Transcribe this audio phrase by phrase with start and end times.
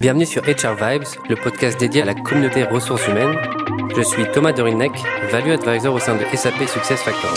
[0.00, 3.36] Bienvenue sur HR Vibes, le podcast dédié à la communauté ressources humaines.
[3.96, 4.90] Je suis Thomas Dorinec,
[5.30, 7.32] Value Advisor au sein de SAP Success Factors.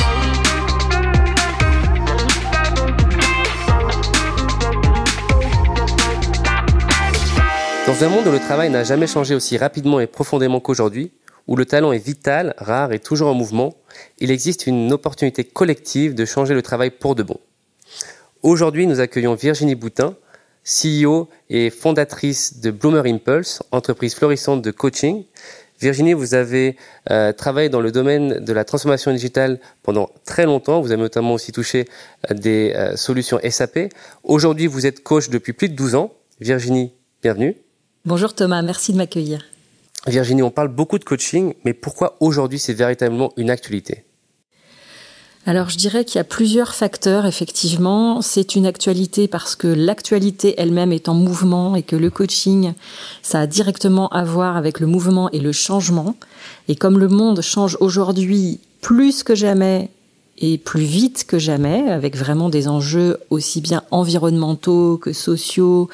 [7.85, 11.11] Dans un monde où le travail n'a jamais changé aussi rapidement et profondément qu'aujourd'hui,
[11.45, 13.75] où le talent est vital, rare et toujours en mouvement,
[14.17, 17.39] il existe une opportunité collective de changer le travail pour de bon.
[18.41, 20.15] Aujourd'hui, nous accueillons Virginie Boutin,
[20.67, 25.23] CEO et fondatrice de Bloomer Impulse, entreprise florissante de coaching.
[25.79, 26.75] Virginie, vous avez
[27.11, 30.81] euh, travaillé dans le domaine de la transformation digitale pendant très longtemps.
[30.81, 31.85] Vous avez notamment aussi touché
[32.29, 33.93] euh, des euh, solutions SAP.
[34.23, 36.13] Aujourd'hui, vous êtes coach depuis plus de 12 ans.
[36.41, 37.55] Virginie, bienvenue.
[38.05, 39.45] Bonjour Thomas, merci de m'accueillir.
[40.07, 44.06] Virginie, on parle beaucoup de coaching, mais pourquoi aujourd'hui c'est véritablement une actualité?
[45.47, 48.21] Alors je dirais qu'il y a plusieurs facteurs, effectivement.
[48.21, 52.73] C'est une actualité parce que l'actualité elle-même est en mouvement et que le coaching,
[53.21, 56.15] ça a directement à voir avec le mouvement et le changement.
[56.67, 59.89] Et comme le monde change aujourd'hui plus que jamais
[60.39, 65.89] et plus vite que jamais, avec vraiment des enjeux aussi bien environnementaux que sociaux,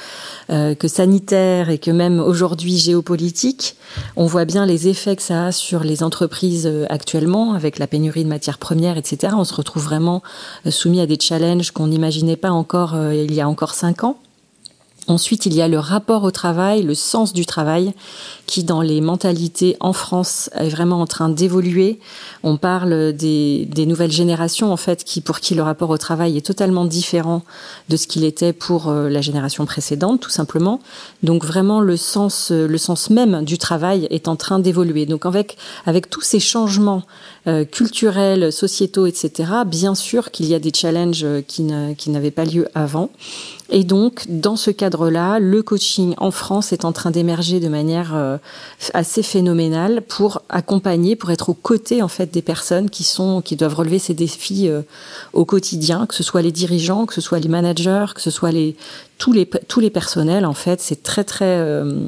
[0.49, 3.75] euh, que sanitaires et que même aujourd'hui géopolitiques.
[4.15, 7.87] On voit bien les effets que ça a sur les entreprises euh, actuellement, avec la
[7.87, 9.33] pénurie de matières premières, etc.
[9.37, 10.21] On se retrouve vraiment
[10.65, 14.17] euh, soumis à des challenges qu'on n'imaginait pas encore il y a encore cinq ans.
[15.07, 17.93] Ensuite, il y a le rapport au travail, le sens du travail,
[18.45, 21.99] qui dans les mentalités en France est vraiment en train d'évoluer.
[22.43, 26.37] On parle des, des, nouvelles générations, en fait, qui pour qui le rapport au travail
[26.37, 27.43] est totalement différent
[27.89, 30.79] de ce qu'il était pour euh, la génération précédente, tout simplement.
[31.21, 35.05] Donc vraiment, le sens, le sens même du travail est en train d'évoluer.
[35.05, 37.03] Donc avec avec tous ces changements
[37.47, 39.51] euh, culturels, sociétaux, etc.
[39.65, 43.09] Bien sûr qu'il y a des challenges qui n'avaient pas lieu avant.
[43.75, 48.11] Et donc, dans ce cadre-là, le coaching en France est en train d'émerger de manière
[48.13, 48.37] euh,
[48.93, 53.55] assez phénoménale pour accompagner, pour être aux côtés en fait des personnes qui sont, qui
[53.55, 54.83] doivent relever ces défis euh,
[55.33, 58.51] au quotidien, que ce soit les dirigeants, que ce soit les managers, que ce soit
[58.51, 58.75] les
[59.17, 60.45] tous les tous les personnels.
[60.45, 61.99] En fait, c'est très très euh,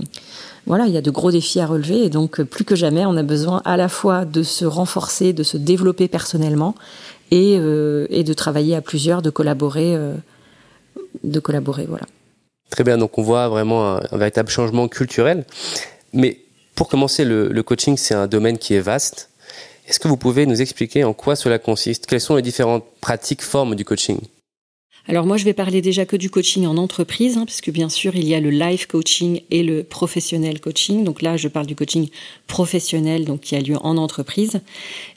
[0.68, 3.18] voilà, il y a de gros défis à relever et donc plus que jamais, on
[3.18, 6.76] a besoin à la fois de se renforcer, de se développer personnellement
[7.32, 9.98] et, et de travailler à plusieurs, de collaborer
[11.32, 11.88] de collaborer.
[12.70, 15.46] Très bien, donc on voit vraiment un, véritable changement culturel.
[16.14, 16.40] Mais
[16.76, 19.30] pour commencer, le, coaching, c'est un domaine qui est vaste.
[19.88, 22.08] Est-ce que vous pouvez nous expliquer en quoi cela consiste?
[22.08, 24.20] Quelles sont les différentes pratiques, formes du coaching?
[25.08, 28.16] Alors moi, je vais parler déjà que du coaching en entreprise, hein, que bien sûr,
[28.16, 31.04] il y a le live coaching et le professionnel coaching.
[31.04, 32.10] Donc là, je parle du coaching
[32.48, 34.62] professionnel, donc qui a lieu en entreprise.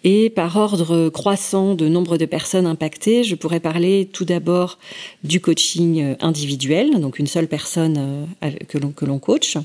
[0.05, 4.79] Et par ordre croissant de nombre de personnes impactées, je pourrais parler tout d'abord
[5.25, 9.57] du coaching euh, individuel, donc une seule personne euh, que l'on coach.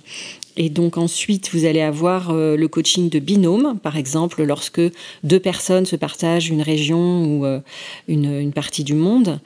[0.56, 4.82] Et donc ensuite, vous allez avoir euh, le coaching de binôme, par exemple, lorsque
[5.24, 7.62] deux personnes se partagent une région ou
[8.08, 9.40] une partie du monde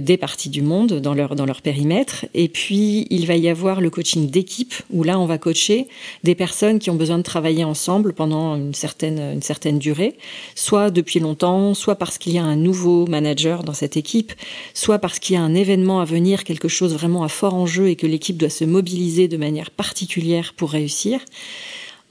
[0.00, 2.24] des parties du monde dans leur, dans leur périmètre.
[2.34, 5.86] Et puis, il va y avoir le coaching d'équipe, où là, on va coacher
[6.24, 10.16] des personnes qui ont besoin de travailler ensemble pendant une certaine, une certaine durée,
[10.54, 14.32] soit depuis longtemps, soit parce qu'il y a un nouveau manager dans cette équipe,
[14.74, 17.88] soit parce qu'il y a un événement à venir, quelque chose vraiment à fort enjeu
[17.88, 21.20] et que l'équipe doit se mobiliser de manière particulière pour réussir.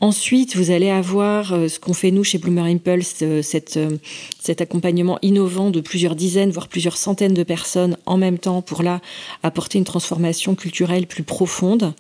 [0.01, 3.43] Ensuite, vous allez avoir euh, ce qu'on fait nous chez Bloomer Impulse, euh,
[3.77, 3.97] euh,
[4.39, 8.81] cet accompagnement innovant de plusieurs dizaines, voire plusieurs centaines de personnes en même temps pour
[8.81, 8.99] là
[9.43, 11.93] apporter une transformation culturelle plus profonde.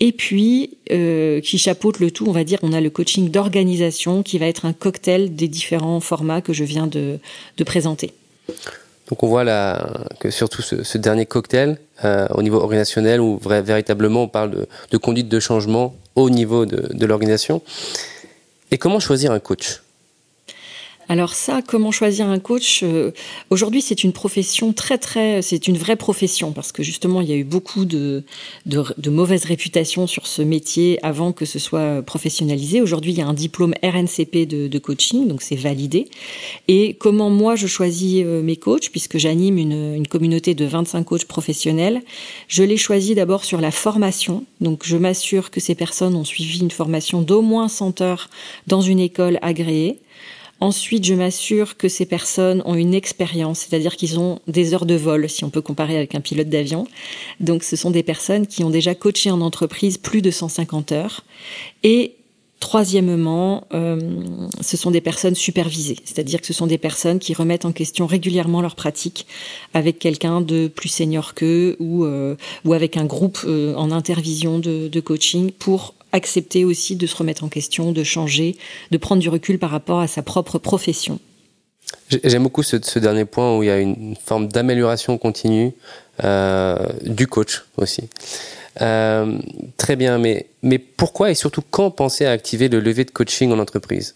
[0.00, 4.38] Et puis, qui chapeaute le tout, on va dire, on a le coaching d'organisation qui
[4.38, 7.18] va être un cocktail des différents formats que je viens de,
[7.56, 8.12] de présenter.
[9.08, 9.86] Donc on voit là
[10.18, 14.96] que surtout ce, dernier cocktail euh, au niveau organisationnel où véritablement on parle de, de,
[14.96, 17.60] conduite de changement au niveau de, de l'organisation.
[18.70, 19.83] Et comment choisir un coach?
[21.14, 23.12] Alors ça, comment choisir un coach euh,
[23.50, 27.32] Aujourd'hui, c'est une profession très très, c'est une vraie profession parce que justement, il y
[27.32, 28.24] a eu beaucoup de,
[28.66, 32.80] de, de mauvaises réputations sur ce métier avant que ce soit professionnalisé.
[32.80, 36.08] Aujourd'hui, il y a un diplôme RNCP de, de coaching, donc c'est validé.
[36.66, 41.04] Et comment moi je choisis euh, mes coachs puisque j'anime une, une communauté de 25
[41.04, 42.02] coachs professionnels
[42.48, 44.42] Je les choisis d'abord sur la formation.
[44.60, 48.30] Donc je m'assure que ces personnes ont suivi une formation d'au moins 100 heures
[48.66, 50.00] dans une école agréée.
[50.64, 54.94] Ensuite, je m'assure que ces personnes ont une expérience, c'est-à-dire qu'ils ont des heures de
[54.94, 56.86] vol, si on peut comparer avec un pilote d'avion.
[57.38, 61.22] Donc, ce sont des personnes qui ont déjà coaché en entreprise plus de 150 heures.
[61.82, 62.14] Et
[62.60, 64.00] Troisièmement, euh,
[64.62, 68.06] ce sont des personnes supervisées, c'est-à-dire que ce sont des personnes qui remettent en question
[68.06, 69.26] régulièrement leur pratique
[69.74, 74.58] avec quelqu'un de plus senior qu'eux ou, euh, ou avec un groupe euh, en intervision
[74.58, 78.56] de, de coaching pour accepter aussi de se remettre en question, de changer,
[78.90, 81.18] de prendre du recul par rapport à sa propre profession.
[82.08, 85.72] J'aime beaucoup ce, ce, dernier point où il y a une forme d'amélioration continue
[86.22, 88.08] euh, du coach aussi.
[88.80, 89.38] Euh,
[89.76, 93.52] très bien, mais, mais pourquoi et surtout quand penser à activer le levier de coaching
[93.52, 94.14] en entreprise?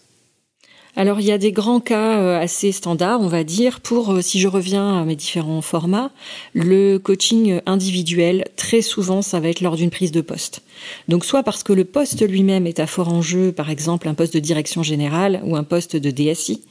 [0.95, 4.21] Alors il y a des grands cas euh, assez standards, on va dire, pour, euh,
[4.21, 6.11] si je reviens à mes différents formats,
[6.53, 10.61] le coaching individuel, très souvent, ça va être lors d'une prise de poste.
[11.07, 14.33] Donc soit parce que le poste lui-même est à fort enjeu, par exemple un poste
[14.33, 16.63] de direction générale ou un poste de DSI,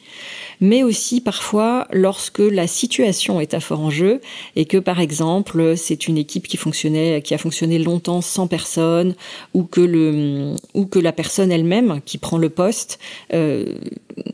[0.60, 4.20] mais aussi parfois lorsque la situation est à fort enjeu
[4.56, 9.14] et que par exemple c'est une équipe qui fonctionnait, qui a fonctionné longtemps sans personne
[9.54, 12.98] ou que le ou que la personne elle-même qui prend le poste
[13.32, 13.74] euh,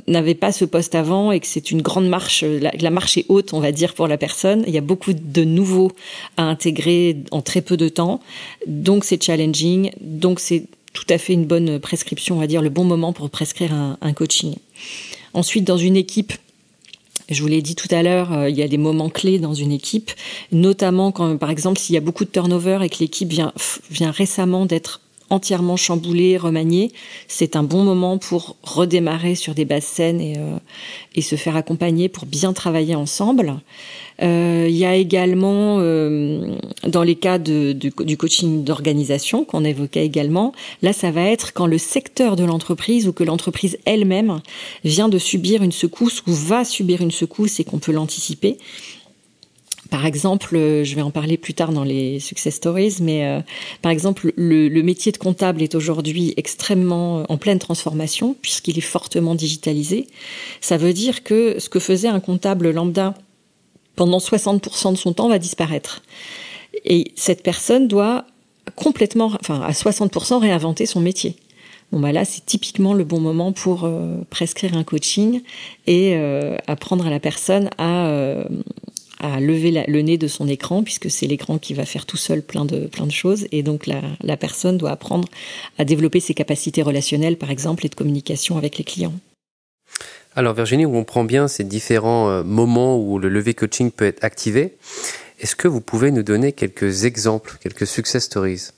[0.06, 3.52] n'avait pas ce poste avant et que c'est une grande marche, la, marche est haute
[3.52, 4.64] on va dire pour la personne.
[4.66, 5.92] Il y a beaucoup de nouveaux
[6.36, 8.20] à intégrer en très peu de temps,
[8.66, 12.70] donc c'est challenging, donc c'est tout à fait une bonne prescription, on va dire le
[12.70, 14.54] bon moment pour prescrire un, un coaching.
[15.32, 16.32] Ensuite, dans une équipe,
[17.30, 19.54] je vous l'ai dit tout à l'heure, euh, il y a des moments clés dans
[19.54, 20.10] une équipe,
[20.52, 23.52] notamment quand, par exemple, s'il y a beaucoup de turnover et que l'équipe vient,
[23.90, 25.00] vient récemment d'être
[25.30, 26.92] entièrement chamboulée, remaniée,
[27.28, 30.58] c'est un bon moment pour redémarrer sur des bases saines et, euh,
[31.14, 33.54] et se faire accompagner pour bien travailler ensemble.
[34.22, 36.56] Euh, il y a également, euh,
[36.86, 41.66] dans les cas de, du coaching d'organisation qu'on évoquait également, là, ça va être quand
[41.66, 44.40] le secteur de l'entreprise ou que l'entreprise elle-même
[44.84, 48.58] vient de subir une secousse ou va subir une secousse et qu'on peut l'anticiper.
[49.94, 53.40] Par exemple, je vais en parler plus tard dans les success stories, mais euh,
[53.80, 59.36] par exemple, le, métier de comptable est aujourd'hui extrêmement en pleine transformation puisqu'il est fortement
[59.36, 60.08] digitalisé.
[60.60, 63.14] Ça veut dire que ce que faisait un comptable lambda
[63.94, 66.02] pendant 60% de son temps va disparaître.
[66.84, 68.24] Et cette personne doit
[68.74, 71.36] complètement, enfin à 60% réinventer son métier.
[71.92, 75.42] Bon bah là c'est typiquement le bon moment pour euh, prescrire un coaching
[75.86, 78.44] et euh, apprendre à la personne à euh,
[79.20, 82.16] à lever la, le nez de son écran puisque c'est l'écran qui va faire tout
[82.16, 85.28] seul plein de plein de choses et donc la, la personne doit apprendre
[85.78, 89.14] à développer ses capacités relationnelles par exemple et de communication avec les clients.
[90.36, 94.24] Alors Virginie, on prend bien ces différents euh, moments où le levier coaching peut être
[94.24, 94.74] activé.
[95.40, 98.70] Est-ce que vous pouvez nous donner quelques exemples, quelques success stories?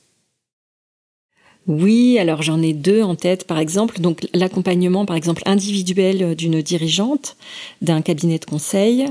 [1.67, 4.01] Oui, alors j'en ai deux en tête, par exemple.
[4.01, 7.37] Donc l'accompagnement, par exemple, individuel d'une dirigeante
[7.83, 9.07] d'un cabinet de conseil.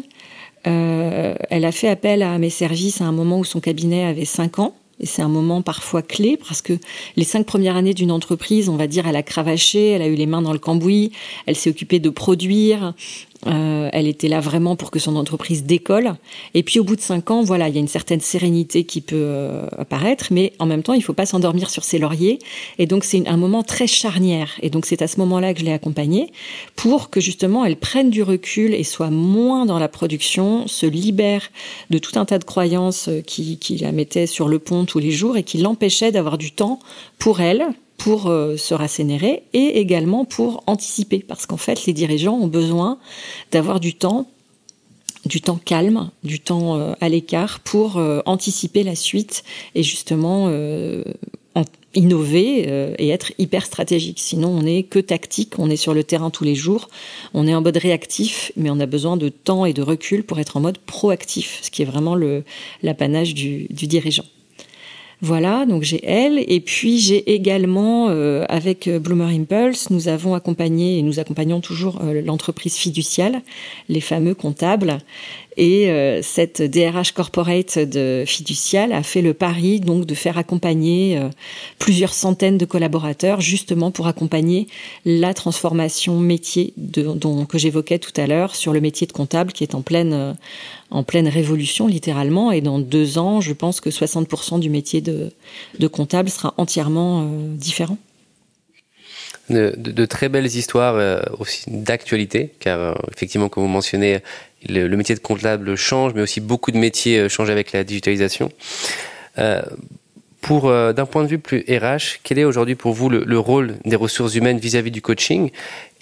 [0.67, 4.25] Euh, elle a fait appel à mes services à un moment où son cabinet avait
[4.25, 4.73] cinq ans.
[4.99, 6.73] Et c'est un moment parfois clé parce que
[7.17, 10.15] les cinq premières années d'une entreprise, on va dire, elle a cravaché, elle a eu
[10.15, 11.11] les mains dans le cambouis,
[11.47, 12.93] elle s'est occupée de produire,
[13.47, 16.15] euh, elle était là vraiment pour que son entreprise décolle.
[16.53, 19.01] Et puis au bout de cinq ans, voilà, il y a une certaine sérénité qui
[19.01, 22.39] peut euh, apparaître, mais en même temps, il ne faut pas s'endormir sur ses lauriers.
[22.79, 24.51] Et donc c'est un moment très charnière.
[24.61, 26.31] Et donc c'est à ce moment-là que je l'ai accompagnée
[26.75, 31.49] pour que justement elle prenne du recul et soit moins dans la production, se libère
[31.89, 34.99] de tout un tas de croyances euh, qui, qui la mettaient sur le pont tous
[34.99, 36.79] les jours et qui l'empêchaient d'avoir du temps
[37.19, 37.65] pour elle,
[37.97, 42.99] pour euh, se rassénérer et également pour anticiper parce qu'en fait les dirigeants ont besoin
[43.51, 44.27] d'avoir du temps
[45.25, 49.43] du temps calme, du temps euh, à l'écart pour euh, anticiper la suite
[49.73, 50.51] et justement
[51.95, 54.19] innover et être hyper stratégique.
[54.19, 56.89] Sinon, on n'est que tactique, on est sur le terrain tous les jours,
[57.33, 60.39] on est en mode réactif, mais on a besoin de temps et de recul pour
[60.39, 62.17] être en mode proactif, ce qui est vraiment
[62.83, 64.25] l'apanage du, du dirigeant.
[65.21, 66.43] Voilà, donc j'ai elle.
[66.47, 71.61] Et puis j'ai également, euh, avec euh, Bloomer Impulse, nous avons accompagné et nous accompagnons
[71.61, 73.41] toujours euh, l'entreprise fiduciale,
[73.89, 74.97] les fameux comptables.
[75.57, 81.17] Et euh, cette DRH corporate de Fiducial a fait le pari donc de faire accompagner
[81.17, 81.29] euh,
[81.79, 84.67] plusieurs centaines de collaborateurs justement pour accompagner
[85.05, 89.53] la transformation métier de, dont, que j'évoquais tout à l'heure sur le métier de comptable
[89.53, 90.33] qui est en pleine euh,
[90.91, 95.31] en pleine révolution littéralement et dans deux ans je pense que 60% du métier de,
[95.79, 97.97] de comptable sera entièrement euh, différent.
[99.47, 104.21] De, de, très belles histoires euh, aussi d'actualité, car euh, effectivement, comme vous mentionnez,
[104.67, 107.83] le, le, métier de comptable change, mais aussi beaucoup de métiers euh, changent avec la
[107.83, 108.51] digitalisation.
[109.37, 109.61] Euh,
[110.41, 113.77] pour, d'un point de vue plus RH, quel est aujourd'hui pour vous le, le, rôle
[113.83, 115.49] des ressources humaines vis-à-vis -vis du coaching?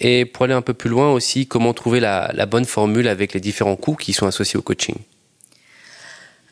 [0.00, 3.40] Et pour aller un peu plus loin aussi, comment trouver la bonne formule avec les
[3.40, 4.96] différents coûts qui sont associés au coaching?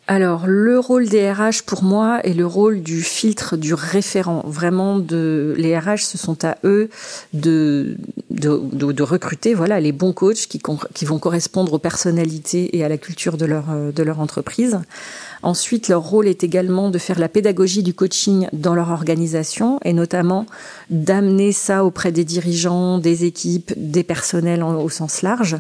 [0.09, 4.43] Alors, le rôle des RH pour moi est le rôle du filtre, du référent.
[4.45, 6.91] Vraiment, de, les RH, ce sont à eux
[7.33, 7.97] de,
[8.31, 13.37] de, recruter voilà, les bons coachs qui, vont correspondre aux personnalités et à la culture
[13.37, 14.81] de leur, de leur entreprise.
[15.43, 19.93] Ensuite, leur rôle est également de faire la pédagogie du coaching dans leur organisation et
[19.93, 20.47] notamment
[20.91, 25.57] d'amener ça auprès des dirigeants, des équipes, des personnels au sens large.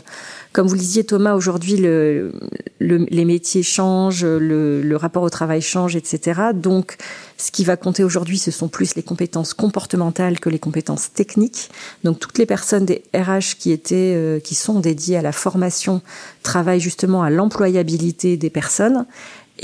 [0.52, 2.32] Comme vous le disiez Thomas, aujourd'hui le,
[2.78, 6.40] les métiers changent, le, le, rapport au travail change, etc.
[6.54, 6.96] Donc,
[7.38, 11.70] ce qui va compter aujourd'hui, ce sont plus les compétences comportementales que les compétences techniques.
[12.04, 16.02] Donc, toutes les personnes des RH qui étaient, euh, qui sont dédiées à la formation
[16.42, 19.06] travaillent justement à l'employabilité des personnes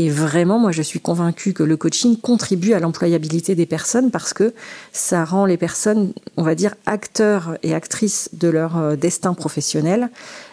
[0.00, 4.32] et vraiment, moi, je suis convaincue que le coaching contribue à l'employabilité des personnes parce
[4.32, 4.54] que
[4.92, 10.08] ça rend les personnes, on va dire, acteurs et actrices de leur euh, destin professionnel.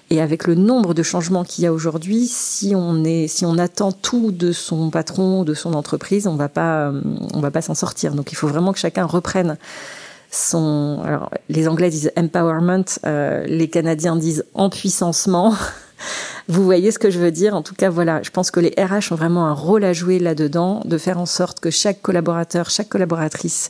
[0.09, 3.59] Et avec le nombre de changements qu'il y a aujourd'hui, si on est, si on
[3.59, 7.01] attend tout de son patron, de son entreprise, on va pas, euh,
[7.35, 8.15] on va pas s'en sortir.
[8.15, 9.57] Donc, il faut vraiment que chacun reprenne
[10.31, 11.03] son.
[11.05, 15.53] Alors, les Anglais disent empowerment, euh, les Canadiens disent empuissancement.
[16.47, 18.73] Vous voyez ce que je veux dire En tout cas, voilà, je pense que les
[18.77, 22.69] RH ont vraiment un rôle à jouer là-dedans, de faire en sorte que chaque collaborateur,
[22.69, 23.69] chaque collaboratrice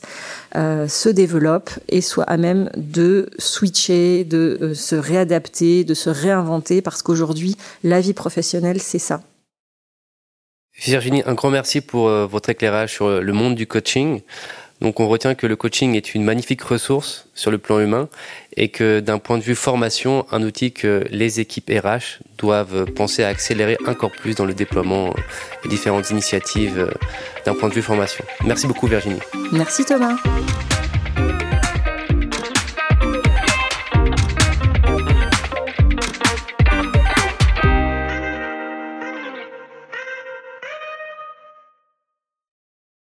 [0.54, 6.10] euh, se développe et soit à même de switcher, de euh, se réadapter, de se
[6.10, 9.22] réinventer, parce qu'aujourd'hui, la vie professionnelle, c'est ça.
[10.78, 14.20] Virginie, un grand merci pour euh, votre éclairage sur le monde du coaching.
[14.80, 18.08] Donc on retient que le coaching est une magnifique ressource sur le plan humain
[18.56, 23.22] et que d'un point de vue formation, un outil que les équipes RH doivent penser
[23.24, 25.14] à accélérer encore plus dans le déploiement
[25.62, 26.90] des différentes initiatives euh,
[27.44, 28.24] d'un point de vue formation.
[28.44, 29.20] Merci beaucoup Virginie.
[29.52, 30.16] Merci Thomas.